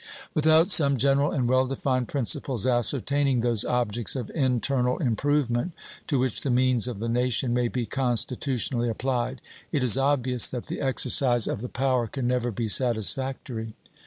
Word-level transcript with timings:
Without 0.33 0.71
some 0.71 0.97
general 0.97 1.29
and 1.31 1.47
well 1.47 1.67
defined 1.67 2.07
principles 2.07 2.65
ascertaining 2.65 3.41
those 3.41 3.63
objects 3.63 4.15
of 4.15 4.31
internal 4.33 4.97
improvement 4.97 5.73
to 6.07 6.17
which 6.17 6.41
the 6.41 6.49
means 6.49 6.87
of 6.87 6.97
the 6.97 7.07
nation 7.07 7.53
may 7.53 7.67
be 7.67 7.85
constitutionally 7.85 8.89
applied, 8.89 9.41
it 9.71 9.83
is 9.83 9.99
obvious 9.99 10.49
that 10.49 10.65
the 10.65 10.81
exercise 10.81 11.47
of 11.47 11.61
the 11.61 11.69
power 11.69 12.07
can 12.07 12.25
never 12.25 12.49
be 12.49 12.67
satisfactory. 12.67 13.75